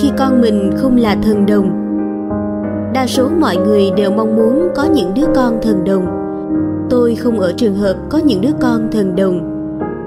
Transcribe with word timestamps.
khi 0.00 0.10
con 0.18 0.40
mình 0.40 0.70
không 0.76 0.96
là 0.96 1.16
thần 1.22 1.46
đồng. 1.46 1.70
Đa 2.94 3.06
số 3.06 3.28
mọi 3.40 3.56
người 3.56 3.90
đều 3.96 4.10
mong 4.10 4.36
muốn 4.36 4.68
có 4.74 4.84
những 4.84 5.14
đứa 5.14 5.26
con 5.34 5.58
thần 5.62 5.84
đồng. 5.84 6.06
Tôi 6.90 7.14
không 7.14 7.40
ở 7.40 7.52
trường 7.56 7.74
hợp 7.74 7.96
có 8.10 8.18
những 8.18 8.40
đứa 8.40 8.52
con 8.60 8.88
thần 8.92 9.16
đồng. 9.16 9.50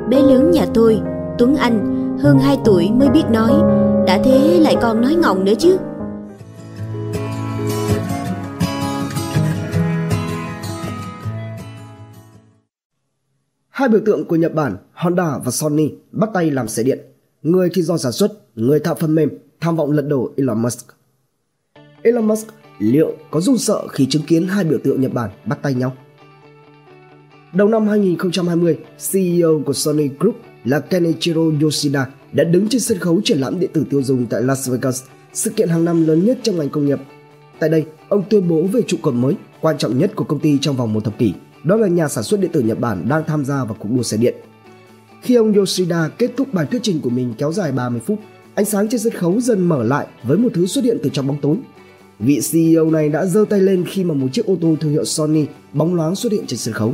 Bé 0.09 0.21
lớn 0.21 0.51
nhà 0.51 0.65
tôi 0.73 0.99
tuấn 1.37 1.55
anh 1.55 2.07
hơn 2.19 2.39
2 2.39 2.57
tuổi 2.65 2.89
mới 2.91 3.09
biết 3.09 3.23
nói 3.31 3.51
đã 4.07 4.21
thế 4.23 4.59
lại 4.61 4.75
còn 4.81 5.01
nói 5.01 5.15
ngọng 5.15 5.45
nữa 5.45 5.53
chứ. 5.59 5.77
Hai 13.69 13.89
biểu 13.89 14.01
tượng 14.05 14.25
của 14.25 14.35
Nhật 14.35 14.53
Bản, 14.53 14.77
Honda 14.93 15.37
và 15.45 15.51
Sony 15.51 15.91
bắt 16.11 16.29
tay 16.33 16.51
làm 16.51 16.67
xe 16.67 16.83
điện. 16.83 16.99
Người 17.41 17.69
thì 17.73 17.81
do 17.81 17.97
sản 17.97 18.11
xuất, 18.11 18.31
người 18.55 18.79
tạo 18.79 18.95
phần 18.95 19.15
mềm, 19.15 19.29
tham 19.59 19.75
vọng 19.75 19.91
lật 19.91 20.01
đổ 20.01 20.31
Elon 20.37 20.61
Musk. 20.61 20.87
Elon 22.03 22.27
Musk 22.27 22.47
liệu 22.79 23.13
có 23.31 23.41
run 23.41 23.57
sợ 23.57 23.87
khi 23.87 24.05
chứng 24.05 24.23
kiến 24.27 24.47
hai 24.47 24.63
biểu 24.63 24.79
tượng 24.83 25.01
Nhật 25.01 25.13
Bản 25.13 25.29
bắt 25.45 25.59
tay 25.61 25.73
nhau? 25.73 25.93
Đầu 27.53 27.67
năm 27.67 27.87
2020, 27.87 28.77
CEO 29.11 29.61
của 29.65 29.73
Sony 29.73 30.09
Group 30.19 30.35
là 30.65 30.79
Kenichiro 30.79 31.41
Yoshida 31.61 32.07
đã 32.31 32.43
đứng 32.43 32.67
trên 32.69 32.81
sân 32.81 32.99
khấu 32.99 33.21
triển 33.23 33.39
lãm 33.39 33.59
điện 33.59 33.69
tử 33.73 33.85
tiêu 33.89 34.03
dùng 34.03 34.25
tại 34.25 34.41
Las 34.41 34.69
Vegas, 34.69 35.03
sự 35.33 35.49
kiện 35.49 35.69
hàng 35.69 35.85
năm 35.85 36.07
lớn 36.07 36.25
nhất 36.25 36.39
trong 36.43 36.57
ngành 36.57 36.69
công 36.69 36.85
nghiệp. 36.85 36.99
Tại 37.59 37.69
đây, 37.69 37.85
ông 38.09 38.23
tuyên 38.29 38.47
bố 38.47 38.61
về 38.61 38.81
trụ 38.87 38.97
cột 39.01 39.13
mới, 39.13 39.35
quan 39.61 39.77
trọng 39.77 39.97
nhất 39.97 40.11
của 40.15 40.23
công 40.23 40.39
ty 40.39 40.57
trong 40.61 40.75
vòng 40.75 40.93
một 40.93 41.03
thập 41.03 41.17
kỷ, 41.17 41.33
đó 41.63 41.75
là 41.75 41.87
nhà 41.87 42.07
sản 42.07 42.23
xuất 42.23 42.39
điện 42.39 42.51
tử 42.51 42.61
Nhật 42.61 42.79
Bản 42.79 43.09
đang 43.09 43.23
tham 43.27 43.45
gia 43.45 43.63
vào 43.63 43.77
cuộc 43.79 43.89
đua 43.95 44.03
xe 44.03 44.17
điện. 44.17 44.35
Khi 45.21 45.35
ông 45.35 45.53
Yoshida 45.53 46.09
kết 46.17 46.31
thúc 46.37 46.53
bài 46.53 46.65
thuyết 46.71 46.79
trình 46.83 47.01
của 47.01 47.09
mình 47.09 47.33
kéo 47.37 47.51
dài 47.51 47.71
30 47.71 48.01
phút, 48.05 48.19
ánh 48.57 48.65
sáng 48.65 48.89
trên 48.89 48.99
sân 48.99 49.13
khấu 49.13 49.39
dần 49.39 49.61
mở 49.61 49.83
lại 49.83 50.07
với 50.23 50.37
một 50.37 50.49
thứ 50.53 50.65
xuất 50.65 50.83
hiện 50.83 50.97
từ 51.03 51.09
trong 51.13 51.27
bóng 51.27 51.37
tối. 51.41 51.55
Vị 52.19 52.39
CEO 52.51 52.91
này 52.91 53.09
đã 53.09 53.25
giơ 53.25 53.45
tay 53.49 53.61
lên 53.61 53.85
khi 53.87 54.03
mà 54.03 54.13
một 54.13 54.27
chiếc 54.33 54.45
ô 54.45 54.57
tô 54.61 54.75
thương 54.79 54.91
hiệu 54.91 55.05
Sony 55.05 55.45
bóng 55.73 55.95
loáng 55.95 56.15
xuất 56.15 56.31
hiện 56.31 56.45
trên 56.47 56.57
sân 56.57 56.73
khấu. 56.73 56.93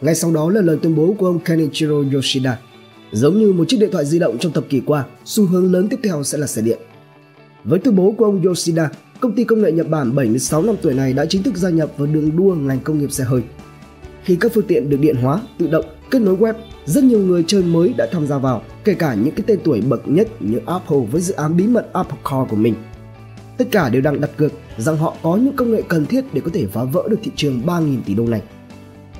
Ngay 0.00 0.14
sau 0.14 0.32
đó 0.32 0.50
là 0.50 0.60
lời 0.60 0.78
tuyên 0.82 0.94
bố 0.94 1.14
của 1.18 1.26
ông 1.26 1.38
Kenichiro 1.38 1.94
Yoshida. 2.14 2.58
Giống 3.12 3.38
như 3.38 3.52
một 3.52 3.68
chiếc 3.68 3.76
điện 3.80 3.90
thoại 3.92 4.04
di 4.04 4.18
động 4.18 4.38
trong 4.38 4.52
thập 4.52 4.68
kỷ 4.68 4.80
qua, 4.80 5.04
xu 5.24 5.46
hướng 5.46 5.72
lớn 5.72 5.88
tiếp 5.88 6.00
theo 6.02 6.22
sẽ 6.22 6.38
là 6.38 6.46
xe 6.46 6.62
điện. 6.62 6.78
Với 7.64 7.78
tuyên 7.78 7.96
bố 7.96 8.14
của 8.18 8.24
ông 8.24 8.42
Yoshida, 8.42 8.90
công 9.20 9.34
ty 9.34 9.44
công 9.44 9.62
nghệ 9.62 9.72
Nhật 9.72 9.88
Bản 9.88 10.14
76 10.14 10.62
năm 10.62 10.76
tuổi 10.82 10.94
này 10.94 11.12
đã 11.12 11.26
chính 11.26 11.42
thức 11.42 11.56
gia 11.56 11.70
nhập 11.70 11.90
vào 11.96 12.06
đường 12.06 12.36
đua 12.36 12.54
ngành 12.54 12.80
công 12.80 12.98
nghiệp 12.98 13.12
xe 13.12 13.24
hơi. 13.24 13.42
Khi 14.24 14.36
các 14.36 14.52
phương 14.54 14.66
tiện 14.68 14.90
được 14.90 15.00
điện 15.00 15.16
hóa, 15.16 15.40
tự 15.58 15.66
động, 15.66 15.84
kết 16.10 16.22
nối 16.22 16.36
web, 16.36 16.54
rất 16.88 17.04
nhiều 17.04 17.18
người 17.18 17.44
chơi 17.46 17.62
mới 17.62 17.94
đã 17.96 18.06
tham 18.12 18.26
gia 18.26 18.38
vào, 18.38 18.62
kể 18.84 18.94
cả 18.94 19.14
những 19.14 19.34
cái 19.34 19.44
tên 19.46 19.58
tuổi 19.64 19.80
bậc 19.80 20.08
nhất 20.08 20.28
như 20.40 20.58
Apple 20.66 20.98
với 21.12 21.20
dự 21.20 21.34
án 21.34 21.56
bí 21.56 21.66
mật 21.66 21.92
Apple 21.92 22.18
Car 22.24 22.48
của 22.50 22.56
mình. 22.56 22.74
Tất 23.58 23.64
cả 23.70 23.88
đều 23.88 24.02
đang 24.02 24.20
đặt 24.20 24.30
cược 24.36 24.52
rằng 24.78 24.96
họ 24.96 25.16
có 25.22 25.36
những 25.36 25.56
công 25.56 25.72
nghệ 25.72 25.82
cần 25.88 26.06
thiết 26.06 26.24
để 26.32 26.40
có 26.40 26.50
thể 26.54 26.66
phá 26.66 26.84
vỡ 26.84 27.08
được 27.10 27.18
thị 27.22 27.30
trường 27.36 27.62
3.000 27.66 27.98
tỷ 28.06 28.14
đô 28.14 28.26
này. 28.26 28.42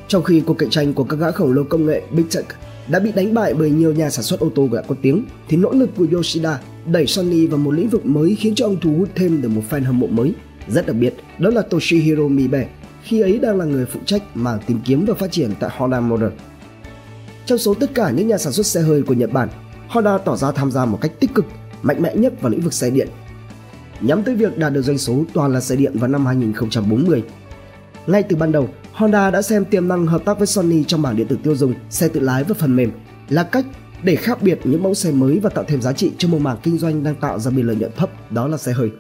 Trong 0.09 0.23
khi 0.23 0.41
cuộc 0.41 0.55
cạnh 0.55 0.71
tranh 0.71 0.95
của 0.95 1.05
các 1.05 1.17
gã 1.17 1.31
khổng 1.31 1.53
lồ 1.53 1.65
công 1.65 1.87
nghệ 1.87 2.03
Big 2.13 2.25
Tech 2.35 2.47
đã 2.89 2.99
bị 2.99 3.13
đánh 3.13 3.35
bại 3.35 3.55
bởi 3.55 3.71
nhiều 3.71 3.93
nhà 3.93 4.11
sản 4.11 4.23
xuất 4.23 4.41
ô 4.41 4.51
tô 4.55 4.69
đã 4.73 4.83
có 4.89 4.95
tiếng, 5.03 5.25
thì 5.49 5.57
nỗ 5.57 5.73
lực 5.73 5.91
của 5.97 6.07
Yoshida 6.13 6.61
đẩy 6.87 7.07
Sony 7.07 7.47
vào 7.47 7.59
một 7.59 7.71
lĩnh 7.71 7.89
vực 7.89 8.07
mới 8.07 8.35
khiến 8.35 8.55
cho 8.55 8.67
ông 8.67 8.77
thu 8.81 8.95
hút 8.99 9.09
thêm 9.15 9.43
được 9.43 9.49
một 9.49 9.63
fan 9.71 9.85
hâm 9.85 9.99
mộ 9.99 10.07
mới. 10.07 10.33
Rất 10.69 10.87
đặc 10.87 10.97
biệt, 10.97 11.15
đó 11.39 11.51
là 11.51 11.63
Toshihiro 11.63 12.29
Mibe, 12.29 12.69
khi 13.03 13.21
ấy 13.21 13.39
đang 13.39 13.59
là 13.59 13.65
người 13.65 13.87
phụ 13.87 14.01
trách 14.05 14.23
mảng 14.35 14.59
tìm 14.67 14.79
kiếm 14.85 15.05
và 15.05 15.15
phát 15.15 15.33
triển 15.33 15.51
tại 15.61 15.71
Honda 15.77 16.01
Motor. 16.01 16.31
Trong 17.49 17.59
số 17.59 17.75
tất 17.75 17.91
cả 17.95 18.11
những 18.11 18.29
nhà 18.29 18.39
sản 18.39 18.53
xuất 18.53 18.67
xe 18.67 18.81
hơi 18.81 19.03
của 19.03 19.15
Nhật 19.15 19.33
Bản, 19.33 19.49
Honda 19.89 20.19
tỏ 20.19 20.37
ra 20.37 20.53
tham 20.53 20.71
gia 20.71 20.85
một 20.85 20.99
cách 21.01 21.13
tích 21.21 21.35
cực, 21.35 21.45
mạnh 21.83 22.03
mẽ 22.03 22.15
nhất 22.15 22.33
vào 22.41 22.51
lĩnh 22.51 22.61
vực 22.61 22.73
xe 22.73 22.91
điện. 22.91 23.09
Nhắm 24.01 24.23
tới 24.23 24.35
việc 24.37 24.59
đạt 24.59 24.73
được 24.73 24.83
doanh 24.83 24.99
số 24.99 25.25
toàn 25.35 25.53
là 25.53 25.61
xe 25.61 25.77
điện 25.77 25.99
vào 25.99 26.09
năm 26.09 26.27
2040. 26.27 27.23
Ngay 28.07 28.23
từ 28.23 28.37
ban 28.37 28.53
đầu, 28.53 28.69
Honda 28.93 29.31
đã 29.31 29.43
xem 29.43 29.65
tiềm 29.65 29.89
năng 29.89 30.07
hợp 30.07 30.25
tác 30.25 30.39
với 30.39 30.47
Sony 30.47 30.85
trong 30.85 31.03
mảng 31.03 31.17
điện 31.17 31.27
tử 31.27 31.39
tiêu 31.43 31.57
dùng, 31.57 31.75
xe 31.91 32.09
tự 32.09 32.21
lái 32.21 32.45
và 32.45 32.55
phần 32.59 32.77
mềm 32.77 32.91
là 33.29 33.43
cách 33.43 33.65
để 34.03 34.17
khác 34.17 34.43
biệt 34.43 34.59
những 34.65 34.83
mẫu 34.83 34.95
xe 34.95 35.11
mới 35.11 35.39
và 35.39 35.51
tạo 35.51 35.65
thêm 35.69 35.83
giá 35.83 35.93
trị 35.93 36.13
cho 36.19 36.29
một 36.29 36.39
mảng 36.39 36.59
kinh 36.63 36.79
doanh 36.79 37.05
đang 37.05 37.15
tạo 37.15 37.39
ra 37.39 37.51
biên 37.51 37.67
lợi 37.67 37.77
nhuận 37.77 37.93
thấp, 37.97 38.33
đó 38.33 38.49
là 38.49 38.57
xe 38.57 38.73
hơi. 38.73 38.91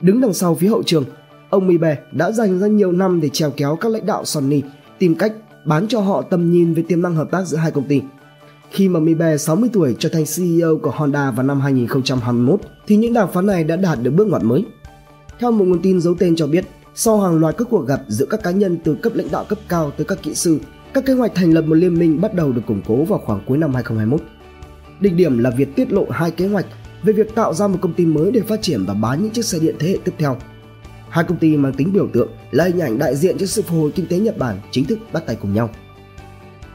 Đứng 0.00 0.20
đằng 0.20 0.34
sau 0.34 0.54
phía 0.54 0.68
hậu 0.68 0.82
trường, 0.82 1.04
ông 1.50 1.66
Mibe 1.66 1.98
đã 2.12 2.30
dành 2.30 2.60
ra 2.60 2.66
nhiều 2.66 2.92
năm 2.92 3.20
để 3.20 3.28
trèo 3.28 3.50
kéo 3.50 3.76
các 3.80 3.92
lãnh 3.92 4.06
đạo 4.06 4.24
Sony 4.24 4.62
tìm 4.98 5.14
cách 5.14 5.32
bán 5.66 5.88
cho 5.88 6.00
họ 6.00 6.22
tầm 6.22 6.52
nhìn 6.52 6.74
về 6.74 6.82
tiềm 6.88 7.02
năng 7.02 7.14
hợp 7.14 7.30
tác 7.30 7.46
giữa 7.46 7.56
hai 7.56 7.70
công 7.70 7.84
ty. 7.84 8.02
Khi 8.70 8.88
mà 8.88 9.00
Mibe 9.00 9.36
60 9.36 9.70
tuổi 9.72 9.96
trở 9.98 10.08
thành 10.08 10.24
CEO 10.36 10.78
của 10.82 10.90
Honda 10.90 11.30
vào 11.30 11.46
năm 11.46 11.60
2021 11.60 12.60
thì 12.86 12.96
những 12.96 13.12
đàm 13.12 13.32
phán 13.32 13.46
này 13.46 13.64
đã 13.64 13.76
đạt 13.76 13.98
được 14.02 14.10
bước 14.10 14.28
ngoặt 14.28 14.42
mới. 14.42 14.64
Theo 15.38 15.50
một 15.50 15.64
nguồn 15.64 15.82
tin 15.82 16.00
giấu 16.00 16.14
tên 16.18 16.36
cho 16.36 16.46
biết, 16.46 16.64
sau 16.94 17.20
hàng 17.20 17.38
loạt 17.38 17.56
các 17.58 17.68
cuộc 17.70 17.86
gặp 17.86 18.00
giữa 18.08 18.26
các 18.26 18.42
cá 18.42 18.50
nhân 18.50 18.78
từ 18.84 18.94
cấp 18.94 19.12
lãnh 19.14 19.30
đạo 19.30 19.44
cấp 19.48 19.58
cao 19.68 19.90
tới 19.90 20.04
các 20.04 20.22
kỹ 20.22 20.34
sư, 20.34 20.58
các 20.94 21.06
kế 21.06 21.12
hoạch 21.12 21.34
thành 21.34 21.52
lập 21.52 21.62
một 21.62 21.74
liên 21.74 21.98
minh 21.98 22.20
bắt 22.20 22.34
đầu 22.34 22.52
được 22.52 22.62
củng 22.66 22.82
cố 22.86 23.04
vào 23.04 23.18
khoảng 23.18 23.40
cuối 23.46 23.58
năm 23.58 23.74
2021. 23.74 24.20
Đỉnh 25.00 25.16
điểm 25.16 25.38
là 25.38 25.50
việc 25.50 25.76
tiết 25.76 25.92
lộ 25.92 26.06
hai 26.10 26.30
kế 26.30 26.46
hoạch 26.46 26.66
về 27.02 27.12
việc 27.12 27.34
tạo 27.34 27.54
ra 27.54 27.68
một 27.68 27.78
công 27.80 27.94
ty 27.94 28.06
mới 28.06 28.30
để 28.30 28.40
phát 28.40 28.62
triển 28.62 28.84
và 28.84 28.94
bán 28.94 29.22
những 29.22 29.32
chiếc 29.32 29.44
xe 29.44 29.58
điện 29.58 29.76
thế 29.78 29.88
hệ 29.88 29.98
tiếp 30.04 30.12
theo. 30.18 30.36
Hai 31.10 31.24
công 31.24 31.38
ty 31.38 31.56
mang 31.56 31.72
tính 31.72 31.92
biểu 31.92 32.08
tượng 32.12 32.28
là 32.50 32.64
hình 32.64 32.78
ảnh 32.78 32.98
đại 32.98 33.16
diện 33.16 33.38
cho 33.38 33.46
sự 33.46 33.62
phục 33.62 33.78
hồi 33.78 33.90
kinh 33.94 34.06
tế 34.06 34.18
Nhật 34.18 34.38
Bản 34.38 34.60
chính 34.70 34.84
thức 34.84 34.98
bắt 35.12 35.26
tay 35.26 35.36
cùng 35.36 35.54
nhau. 35.54 35.70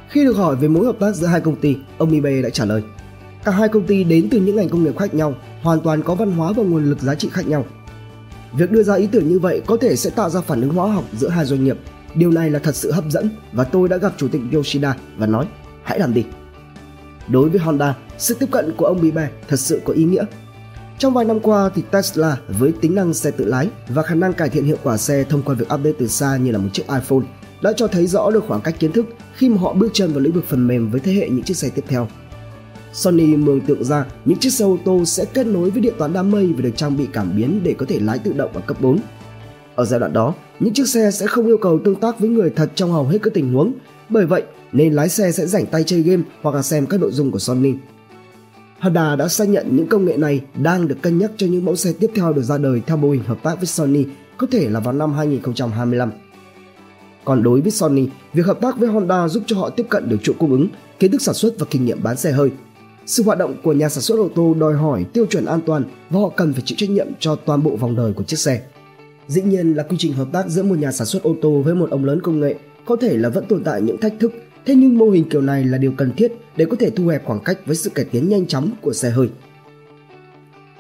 Khi 0.10 0.24
được 0.24 0.38
hỏi 0.38 0.56
về 0.56 0.68
mối 0.68 0.86
hợp 0.86 0.96
tác 1.00 1.16
giữa 1.16 1.28
hai 1.28 1.42
công 1.42 1.56
ty, 1.56 1.76
ông 1.98 2.12
Ibe 2.12 2.42
đã 2.42 2.50
trả 2.50 2.66
lời: 2.66 2.84
Cả 3.44 3.52
hai 3.52 3.70
công 3.70 3.88
ty 3.88 4.04
đến 4.04 4.28
từ 4.32 4.40
những 4.40 4.56
ngành 4.56 4.70
công 4.70 4.84
nghiệp 4.84 4.98
khác 4.98 5.14
nhau, 5.14 5.36
hoàn 5.62 5.80
toàn 5.80 6.04
có 6.04 6.16
văn 6.16 6.32
hóa 6.32 6.52
và 6.52 6.64
nguồn 6.64 6.86
lực 6.86 7.00
giá 7.02 7.16
trị 7.16 7.30
khác 7.32 7.48
nhau. 7.48 7.66
Việc 8.54 8.72
đưa 8.72 8.84
ra 8.84 8.96
ý 8.96 9.08
tưởng 9.08 9.30
như 9.30 9.40
vậy 9.40 9.62
có 9.66 9.78
thể 9.82 9.96
sẽ 9.96 10.10
tạo 10.10 10.30
ra 10.30 10.42
phản 10.42 10.62
ứng 10.62 10.74
hóa 10.74 10.94
học 10.94 11.04
giữa 11.14 11.30
hai 11.30 11.46
doanh 11.46 11.64
nghiệp. 11.64 11.78
Điều 12.16 12.32
này 12.32 12.50
là 12.50 12.60
thật 12.60 12.76
sự 12.76 12.92
hấp 12.92 13.04
dẫn 13.10 13.30
và 13.52 13.64
tôi 13.64 13.90
đã 13.90 13.98
gặp 13.98 14.14
chủ 14.18 14.28
tịch 14.28 14.42
Yoshida 14.54 14.96
và 15.18 15.28
nói 15.28 15.46
hãy 15.84 16.00
làm 16.00 16.14
đi. 16.14 16.26
Đối 17.28 17.50
với 17.50 17.60
Honda, 17.60 17.96
sự 18.18 18.36
tiếp 18.40 18.46
cận 18.52 18.74
của 18.78 18.86
ông 18.86 19.02
Bibe 19.02 19.30
thật 19.48 19.60
sự 19.60 19.82
có 19.86 19.94
ý 19.94 20.04
nghĩa. 20.04 20.24
Trong 21.02 21.14
vài 21.14 21.26
năm 21.26 21.40
qua 21.40 21.70
thì 21.76 21.82
Tesla 21.92 22.38
với 22.48 22.74
tính 22.82 22.96
năng 22.96 23.14
xe 23.14 23.32
tự 23.32 23.46
lái 23.46 23.70
và 23.88 24.04
khả 24.04 24.16
năng 24.16 24.34
cải 24.34 24.50
thiện 24.50 24.64
hiệu 24.64 24.78
quả 24.84 24.98
xe 24.98 25.24
thông 25.24 25.42
qua 25.44 25.56
việc 25.56 25.66
update 25.74 25.96
từ 26.00 26.08
xa 26.08 26.38
như 26.38 26.52
là 26.52 26.58
một 26.58 26.70
chiếc 26.74 26.84
iPhone 26.88 27.26
đã 27.62 27.74
cho 27.76 27.88
thấy 27.88 28.08
rõ 28.08 28.32
được 28.32 28.44
khoảng 28.48 28.62
cách 28.62 28.76
kiến 28.80 28.92
thức 28.92 29.06
khi 29.36 29.50
mà 29.50 29.58
họ 29.58 29.74
bước 29.74 29.90
chân 29.94 30.12
vào 30.12 30.20
lĩnh 30.20 30.34
vực 30.34 30.46
phần 30.48 30.68
mềm 30.68 30.92
với 30.92 31.00
thế 31.00 31.14
hệ 31.14 31.30
những 31.30 31.44
chiếc 31.44 31.58
xe 31.58 31.70
tiếp 31.70 31.84
theo. 31.88 32.08
Sony 32.94 33.36
mường 33.36 33.62
tượng 33.62 33.84
ra 33.84 34.06
những 34.26 34.38
chiếc 34.38 34.50
xe 34.50 34.66
ô 34.66 34.78
tô 34.86 35.06
sẽ 35.06 35.26
kết 35.26 35.48
nối 35.48 35.70
với 35.70 35.82
điện 35.82 35.94
toán 35.98 36.14
đám 36.14 36.32
mây 36.32 36.54
và 36.54 36.62
được 36.62 36.72
trang 36.76 36.98
bị 36.98 37.08
cảm 37.14 37.36
biến 37.36 37.62
để 37.64 37.76
có 37.78 37.86
thể 37.90 38.00
lái 38.00 38.20
tự 38.20 38.34
động 38.34 38.52
ở 38.54 38.62
cấp 38.68 38.78
4. 38.82 39.00
Ở 39.76 39.86
giai 39.86 40.00
đoạn 40.00 40.14
đó, 40.14 40.34
những 40.60 40.74
chiếc 40.74 40.88
xe 40.88 41.12
sẽ 41.12 41.28
không 41.28 41.48
yêu 41.48 41.58
cầu 41.58 41.80
tương 41.86 41.96
tác 41.96 42.20
với 42.20 42.30
người 42.30 42.50
thật 42.50 42.72
trong 42.76 42.92
hầu 42.92 43.08
hết 43.08 43.18
các 43.24 43.34
tình 43.34 43.54
huống, 43.54 43.74
bởi 44.10 44.26
vậy 44.26 44.44
nên 44.72 44.94
lái 44.94 45.10
xe 45.10 45.32
sẽ 45.32 45.48
rảnh 45.48 45.66
tay 45.66 45.84
chơi 45.84 46.02
game 46.02 46.24
hoặc 46.42 46.56
là 46.56 46.62
xem 46.62 46.86
các 46.86 47.00
nội 47.00 47.12
dung 47.12 47.32
của 47.32 47.40
Sony. 47.40 47.74
Honda 48.82 49.16
đã 49.16 49.28
xác 49.28 49.50
nhận 49.50 49.76
những 49.76 49.88
công 49.88 50.06
nghệ 50.06 50.18
này 50.18 50.42
đang 50.62 50.88
được 50.88 50.98
cân 51.02 51.18
nhắc 51.18 51.32
cho 51.38 51.48
những 51.48 51.66
mẫu 51.66 51.76
xe 51.76 51.94
tiếp 52.00 52.12
theo 52.16 52.34
được 52.34 52.42
ra 52.42 52.58
đời 52.58 52.82
theo 52.88 52.98
mô 52.98 53.10
hình 53.12 53.24
hợp 53.24 53.38
tác 53.44 53.56
với 53.56 53.66
Sony, 53.66 54.06
có 54.38 54.48
thể 54.52 54.70
là 54.70 54.80
vào 54.80 54.94
năm 54.94 55.14
2025. 55.14 56.12
Còn 57.26 57.44
đối 57.44 57.62
với 57.62 57.72
Sony, 57.72 58.08
việc 58.34 58.46
hợp 58.46 58.62
tác 58.62 58.78
với 58.78 58.90
Honda 58.90 59.28
giúp 59.28 59.44
cho 59.48 59.58
họ 59.58 59.70
tiếp 59.70 59.86
cận 59.90 60.10
được 60.10 60.18
chuỗi 60.24 60.36
cung 60.40 60.52
ứng, 60.52 60.68
kiến 61.00 61.12
thức 61.12 61.22
sản 61.22 61.36
xuất 61.36 61.60
và 61.60 61.66
kinh 61.70 61.86
nghiệm 61.86 62.04
bán 62.04 62.18
xe 62.18 62.32
hơi. 62.32 62.52
Sự 63.06 63.24
hoạt 63.24 63.38
động 63.38 63.56
của 63.64 63.74
nhà 63.74 63.90
sản 63.90 64.02
xuất 64.02 64.20
ô 64.20 64.30
tô 64.36 64.56
đòi 64.60 64.74
hỏi 64.74 65.06
tiêu 65.14 65.26
chuẩn 65.26 65.46
an 65.46 65.60
toàn 65.66 65.84
và 66.10 66.20
họ 66.20 66.30
cần 66.30 66.54
phải 66.54 66.62
chịu 66.66 66.76
trách 66.80 66.90
nhiệm 66.90 67.08
cho 67.20 67.36
toàn 67.36 67.64
bộ 67.64 67.76
vòng 67.76 67.96
đời 67.96 68.14
của 68.14 68.24
chiếc 68.24 68.40
xe. 68.40 68.62
Dĩ 69.28 69.42
nhiên 69.42 69.74
là 69.74 69.84
quy 69.84 69.96
trình 70.00 70.14
hợp 70.14 70.28
tác 70.32 70.48
giữa 70.48 70.64
một 70.64 70.78
nhà 70.78 70.92
sản 70.92 71.08
xuất 71.08 71.24
ô 71.24 71.36
tô 71.42 71.62
với 71.66 71.76
một 71.76 71.90
ông 71.90 72.06
lớn 72.06 72.20
công 72.22 72.40
nghệ 72.40 72.56
có 72.86 72.96
thể 72.96 73.18
là 73.18 73.30
vẫn 73.30 73.46
tồn 73.46 73.64
tại 73.64 73.82
những 73.82 73.98
thách 73.98 74.14
thức, 74.20 74.32
thế 74.66 74.76
nhưng 74.76 74.98
mô 74.98 75.10
hình 75.10 75.30
kiểu 75.30 75.42
này 75.42 75.64
là 75.64 75.78
điều 75.78 75.92
cần 75.92 76.14
thiết 76.18 76.32
để 76.56 76.66
có 76.66 76.76
thể 76.80 76.90
thu 76.90 77.08
hẹp 77.08 77.26
khoảng 77.26 77.40
cách 77.40 77.58
với 77.66 77.76
sự 77.76 77.90
cải 77.90 78.06
tiến 78.06 78.30
nhanh 78.30 78.48
chóng 78.48 78.72
của 78.82 78.94
xe 78.94 79.10
hơi. 79.10 79.30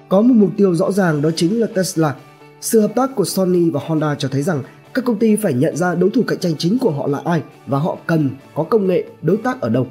Có 0.09 0.21
một 0.21 0.33
mục 0.37 0.49
tiêu 0.57 0.75
rõ 0.75 0.91
ràng 0.91 1.21
đó 1.21 1.29
chính 1.35 1.59
là 1.59 1.67
Tesla. 1.67 2.15
Sự 2.61 2.81
hợp 2.81 2.91
tác 2.95 3.15
của 3.15 3.25
Sony 3.25 3.69
và 3.69 3.79
Honda 3.87 4.15
cho 4.15 4.27
thấy 4.27 4.41
rằng 4.41 4.63
các 4.93 5.05
công 5.05 5.19
ty 5.19 5.35
phải 5.35 5.53
nhận 5.53 5.77
ra 5.77 5.95
đối 5.95 6.09
thủ 6.09 6.23
cạnh 6.27 6.39
tranh 6.39 6.53
chính 6.57 6.77
của 6.79 6.91
họ 6.91 7.07
là 7.07 7.21
ai 7.25 7.41
và 7.67 7.79
họ 7.79 7.97
cần 8.07 8.29
có 8.55 8.63
công 8.63 8.87
nghệ 8.87 9.03
đối 9.21 9.37
tác 9.37 9.61
ở 9.61 9.69
đâu. 9.69 9.87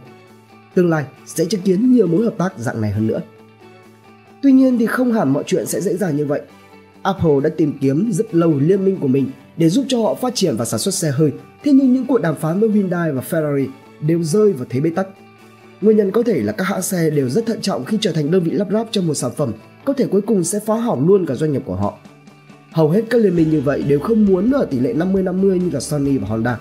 Tương 0.75 0.89
lai 0.89 1.05
sẽ 1.27 1.45
chứng 1.45 1.61
kiến 1.61 1.93
nhiều 1.93 2.07
mối 2.07 2.25
hợp 2.25 2.35
tác 2.39 2.59
dạng 2.59 2.81
này 2.81 2.91
hơn 2.91 3.07
nữa. 3.07 3.21
Tuy 4.43 4.53
nhiên 4.53 4.79
thì 4.79 4.87
không 4.87 5.13
hẳn 5.13 5.33
mọi 5.33 5.45
chuyện 5.47 5.67
sẽ 5.67 5.81
dễ 5.81 5.97
dàng 5.97 6.17
như 6.17 6.27
vậy. 6.27 6.41
Apple 7.03 7.41
đã 7.43 7.51
tìm 7.57 7.79
kiếm 7.81 8.11
rất 8.13 8.35
lâu 8.35 8.59
liên 8.59 8.85
minh 8.85 8.97
của 9.01 9.09
mình 9.09 9.31
để 9.57 9.69
giúp 9.69 9.85
cho 9.89 10.03
họ 10.03 10.15
phát 10.15 10.35
triển 10.35 10.57
và 10.57 10.65
sản 10.65 10.81
xuất 10.81 10.95
xe 10.95 11.11
hơi, 11.11 11.33
thế 11.65 11.73
nhưng 11.73 11.93
những 11.93 12.07
cuộc 12.07 12.23
đàm 12.23 12.37
phán 12.37 12.61
với 12.61 12.69
Hyundai 12.69 13.13
và 13.13 13.23
Ferrari 13.31 13.67
đều 14.01 14.23
rơi 14.23 14.53
vào 14.53 14.67
thế 14.71 14.81
bế 14.81 14.91
tắc. 14.91 15.09
Nguyên 15.81 15.97
nhân 15.97 16.11
có 16.11 16.23
thể 16.23 16.43
là 16.43 16.53
các 16.53 16.65
hãng 16.65 16.83
xe 16.83 17.11
đều 17.11 17.29
rất 17.29 17.47
thận 17.47 17.61
trọng 17.61 17.85
khi 17.85 17.99
trở 18.01 18.13
thành 18.13 18.31
đơn 18.31 18.43
vị 18.43 18.51
lắp 18.51 18.69
ráp 18.73 18.87
cho 18.91 19.03
một 19.03 19.15
sản 19.15 19.31
phẩm, 19.37 19.53
có 19.85 19.93
thể 19.93 20.07
cuối 20.07 20.21
cùng 20.21 20.45
sẽ 20.45 20.61
phá 20.61 20.75
hỏng 20.75 21.09
luôn 21.09 21.27
cả 21.27 21.35
doanh 21.35 21.53
nghiệp 21.53 21.63
của 21.65 21.77
họ. 21.77 21.99
Hầu 22.73 22.91
hết 22.91 23.03
các 23.11 23.21
liên 23.21 23.37
minh 23.37 23.51
như 23.51 23.61
vậy 23.61 23.83
đều 23.83 24.01
không 24.01 24.27
muốn 24.27 24.51
ở 24.53 24.65
tỷ 24.65 24.79
lệ 24.79 24.95
50-50 24.95 25.57
như 25.57 25.71
là 25.73 25.81
Sony 25.81 26.19
và 26.19 26.29
Honda. 26.29 26.59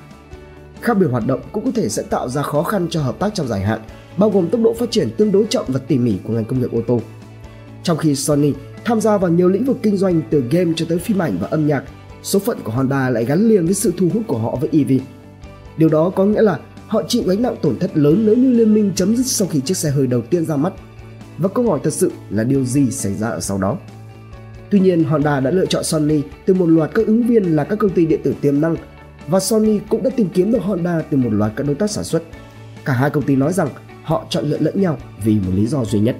Khác 0.81 0.93
biệt 0.93 1.07
hoạt 1.11 1.27
động 1.27 1.39
cũng 1.51 1.65
có 1.65 1.71
thể 1.75 1.89
sẽ 1.89 2.03
tạo 2.03 2.29
ra 2.29 2.41
khó 2.41 2.63
khăn 2.63 2.87
cho 2.89 3.01
hợp 3.01 3.19
tác 3.19 3.33
trong 3.33 3.47
dài 3.47 3.61
hạn, 3.61 3.79
bao 4.17 4.29
gồm 4.29 4.49
tốc 4.49 4.61
độ 4.63 4.73
phát 4.73 4.91
triển 4.91 5.09
tương 5.17 5.31
đối 5.31 5.45
chậm 5.49 5.65
và 5.67 5.79
tỉ 5.87 5.97
mỉ 5.97 6.13
của 6.23 6.33
ngành 6.33 6.45
công 6.45 6.59
nghiệp 6.59 6.71
ô 6.71 6.81
tô. 6.87 7.01
Trong 7.83 7.97
khi 7.97 8.15
Sony 8.15 8.53
tham 8.85 9.01
gia 9.01 9.17
vào 9.17 9.31
nhiều 9.31 9.49
lĩnh 9.49 9.65
vực 9.65 9.77
kinh 9.83 9.97
doanh 9.97 10.21
từ 10.29 10.43
game 10.51 10.71
cho 10.75 10.85
tới 10.89 10.99
phim 10.99 11.21
ảnh 11.21 11.37
và 11.41 11.47
âm 11.47 11.67
nhạc, 11.67 11.83
số 12.23 12.39
phận 12.39 12.57
của 12.63 12.71
Honda 12.71 13.09
lại 13.09 13.25
gắn 13.25 13.49
liền 13.49 13.65
với 13.65 13.73
sự 13.73 13.93
thu 13.97 14.09
hút 14.13 14.23
của 14.27 14.37
họ 14.37 14.55
với 14.55 14.69
EV. 14.71 14.91
Điều 15.77 15.89
đó 15.89 16.09
có 16.09 16.25
nghĩa 16.25 16.41
là 16.41 16.59
họ 16.87 17.03
chịu 17.07 17.23
gánh 17.25 17.41
nặng 17.41 17.55
tổn 17.61 17.79
thất 17.79 17.97
lớn 17.97 18.25
nếu 18.25 18.35
như 18.35 18.51
liên 18.51 18.73
minh 18.73 18.91
chấm 18.95 19.15
dứt 19.15 19.25
sau 19.25 19.47
khi 19.47 19.61
chiếc 19.61 19.77
xe 19.77 19.89
hơi 19.89 20.07
đầu 20.07 20.21
tiên 20.21 20.45
ra 20.45 20.55
mắt. 20.55 20.73
Và 21.37 21.49
câu 21.49 21.69
hỏi 21.69 21.79
thật 21.83 21.93
sự 21.93 22.11
là 22.29 22.43
điều 22.43 22.65
gì 22.65 22.91
xảy 22.91 23.13
ra 23.13 23.29
ở 23.29 23.39
sau 23.39 23.57
đó? 23.57 23.77
Tuy 24.69 24.79
nhiên, 24.79 25.03
Honda 25.03 25.39
đã 25.39 25.51
lựa 25.51 25.65
chọn 25.65 25.83
Sony 25.83 26.21
từ 26.45 26.53
một 26.53 26.65
loạt 26.65 26.91
các 26.93 27.07
ứng 27.07 27.23
viên 27.23 27.43
là 27.43 27.63
các 27.63 27.79
công 27.79 27.91
ty 27.91 28.05
điện 28.05 28.19
tử 28.23 28.35
tiềm 28.41 28.61
năng 28.61 28.75
và 29.27 29.39
Sony 29.39 29.79
cũng 29.89 30.03
đã 30.03 30.09
tìm 30.09 30.29
kiếm 30.33 30.51
được 30.51 30.61
Honda 30.61 31.01
từ 31.01 31.17
một 31.17 31.29
loạt 31.33 31.51
các 31.55 31.67
đối 31.67 31.75
tác 31.75 31.91
sản 31.91 32.03
xuất. 32.03 32.23
Cả 32.85 32.93
hai 32.93 33.09
công 33.09 33.23
ty 33.23 33.35
nói 33.35 33.53
rằng 33.53 33.69
họ 34.03 34.25
chọn 34.29 34.45
lựa 34.45 34.57
lẫn 34.57 34.81
nhau 34.81 34.97
vì 35.25 35.35
một 35.35 35.51
lý 35.53 35.67
do 35.67 35.85
duy 35.85 35.99
nhất. 35.99 36.15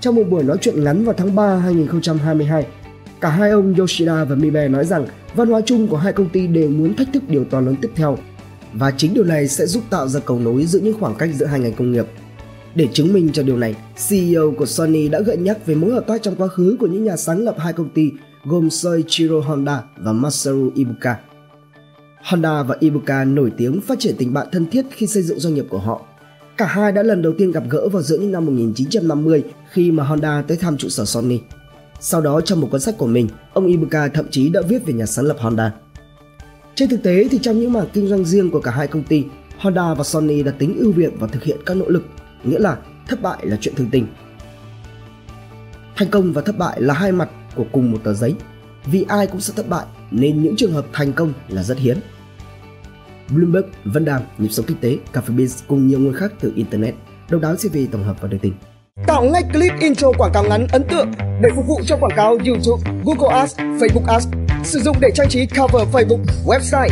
Trong 0.00 0.14
một 0.14 0.24
buổi 0.30 0.42
nói 0.42 0.56
chuyện 0.60 0.84
ngắn 0.84 1.04
vào 1.04 1.14
tháng 1.14 1.34
3 1.34 1.56
2022, 1.56 2.66
cả 3.20 3.28
hai 3.28 3.50
ông 3.50 3.74
Yoshida 3.74 4.24
và 4.24 4.34
Mibe 4.36 4.68
nói 4.68 4.84
rằng 4.84 5.06
văn 5.34 5.48
hóa 5.48 5.60
chung 5.66 5.88
của 5.88 5.96
hai 5.96 6.12
công 6.12 6.28
ty 6.28 6.46
đều 6.46 6.70
muốn 6.70 6.94
thách 6.94 7.08
thức 7.12 7.22
điều 7.28 7.44
to 7.44 7.60
lớn 7.60 7.74
tiếp 7.82 7.90
theo 7.94 8.18
và 8.72 8.90
chính 8.90 9.14
điều 9.14 9.24
này 9.24 9.48
sẽ 9.48 9.66
giúp 9.66 9.82
tạo 9.90 10.08
ra 10.08 10.20
cầu 10.20 10.38
nối 10.38 10.66
giữa 10.66 10.78
những 10.78 11.00
khoảng 11.00 11.14
cách 11.14 11.30
giữa 11.34 11.46
hai 11.46 11.60
ngành 11.60 11.72
công 11.72 11.92
nghiệp. 11.92 12.06
Để 12.74 12.88
chứng 12.92 13.12
minh 13.12 13.30
cho 13.32 13.42
điều 13.42 13.56
này, 13.56 13.74
CEO 14.08 14.54
của 14.58 14.66
Sony 14.66 15.08
đã 15.08 15.20
gợi 15.20 15.36
nhắc 15.36 15.66
về 15.66 15.74
mối 15.74 15.92
hợp 15.92 16.04
tác 16.06 16.22
trong 16.22 16.36
quá 16.36 16.48
khứ 16.48 16.76
của 16.80 16.86
những 16.86 17.04
nhà 17.04 17.16
sáng 17.16 17.38
lập 17.38 17.54
hai 17.58 17.72
công 17.72 17.88
ty 17.88 18.10
gồm 18.44 18.70
Soichiro 18.70 19.40
Honda 19.40 19.82
và 19.96 20.12
Masaru 20.12 20.70
Ibuka. 20.74 21.16
Honda 22.22 22.62
và 22.62 22.76
Ibuka 22.80 23.24
nổi 23.24 23.52
tiếng 23.56 23.80
phát 23.80 23.98
triển 23.98 24.14
tình 24.18 24.32
bạn 24.32 24.46
thân 24.52 24.66
thiết 24.70 24.86
khi 24.90 25.06
xây 25.06 25.22
dựng 25.22 25.40
doanh 25.40 25.54
nghiệp 25.54 25.66
của 25.70 25.78
họ. 25.78 26.06
Cả 26.58 26.66
hai 26.66 26.92
đã 26.92 27.02
lần 27.02 27.22
đầu 27.22 27.32
tiên 27.38 27.52
gặp 27.52 27.62
gỡ 27.70 27.88
vào 27.88 28.02
giữa 28.02 28.18
những 28.18 28.32
năm 28.32 28.46
1950 28.46 29.42
khi 29.70 29.90
mà 29.90 30.04
Honda 30.04 30.42
tới 30.42 30.56
thăm 30.56 30.76
trụ 30.76 30.88
sở 30.88 31.04
Sony. 31.04 31.40
Sau 32.00 32.20
đó 32.20 32.40
trong 32.40 32.60
một 32.60 32.68
cuốn 32.70 32.80
sách 32.80 32.94
của 32.98 33.06
mình, 33.06 33.28
ông 33.52 33.66
Ibuka 33.66 34.08
thậm 34.08 34.26
chí 34.30 34.48
đã 34.48 34.60
viết 34.68 34.86
về 34.86 34.92
nhà 34.92 35.06
sáng 35.06 35.24
lập 35.24 35.36
Honda. 35.38 35.72
Trên 36.74 36.88
thực 36.88 37.02
tế 37.02 37.28
thì 37.30 37.38
trong 37.42 37.58
những 37.58 37.72
mảng 37.72 37.86
kinh 37.92 38.08
doanh 38.08 38.24
riêng 38.24 38.50
của 38.50 38.60
cả 38.60 38.70
hai 38.70 38.86
công 38.86 39.02
ty, 39.02 39.24
Honda 39.58 39.94
và 39.94 40.04
Sony 40.04 40.42
đã 40.42 40.52
tính 40.58 40.76
ưu 40.78 40.92
việt 40.92 41.10
và 41.18 41.26
thực 41.26 41.42
hiện 41.42 41.58
các 41.66 41.76
nỗ 41.76 41.88
lực, 41.88 42.02
nghĩa 42.44 42.58
là 42.58 42.76
thất 43.08 43.22
bại 43.22 43.38
là 43.42 43.58
chuyện 43.60 43.74
thường 43.74 43.90
tình. 43.90 44.06
Thành 45.96 46.10
công 46.10 46.32
và 46.32 46.42
thất 46.42 46.58
bại 46.58 46.80
là 46.80 46.94
hai 46.94 47.12
mặt 47.12 47.28
của 47.56 47.64
cùng 47.72 47.92
một 47.92 47.98
tờ 48.04 48.14
giấy. 48.14 48.34
Vì 48.86 49.04
ai 49.08 49.26
cũng 49.26 49.40
sẽ 49.40 49.52
thất 49.56 49.68
bại 49.68 49.86
nên 50.10 50.42
những 50.42 50.56
trường 50.56 50.72
hợp 50.72 50.86
thành 50.92 51.12
công 51.12 51.32
là 51.48 51.62
rất 51.62 51.78
hiếm. 51.78 51.96
Bloomberg, 53.30 53.66
Vân 53.84 54.04
Đàm, 54.04 54.22
Nhịp 54.38 54.48
sống 54.48 54.66
kinh 54.66 54.76
tế, 54.80 54.96
Cafe 55.12 55.36
Biz 55.36 55.62
cùng 55.68 55.86
nhiều 55.86 55.98
nguồn 55.98 56.14
khác 56.14 56.32
từ 56.40 56.52
Internet. 56.56 56.94
Độc 57.30 57.40
đáo 57.40 57.56
CV 57.56 57.76
tổng 57.92 58.04
hợp 58.04 58.16
và 58.20 58.28
đưa 58.28 58.38
tin. 58.38 58.52
Tạo 59.06 59.24
ngay 59.24 59.42
clip 59.52 59.72
intro 59.80 60.12
quảng 60.18 60.32
cáo 60.34 60.44
ngắn 60.44 60.66
ấn 60.72 60.82
tượng 60.90 61.10
để 61.42 61.48
phục 61.56 61.66
vụ 61.66 61.80
cho 61.86 61.96
quảng 61.96 62.16
cáo 62.16 62.38
YouTube, 62.46 63.02
Google 63.04 63.38
Ads, 63.38 63.56
Facebook 63.58 64.06
Ads. 64.06 64.28
Sử 64.64 64.80
dụng 64.80 64.96
để 65.00 65.10
trang 65.14 65.28
trí 65.28 65.46
cover 65.46 65.88
Facebook, 65.92 66.24
website, 66.46 66.88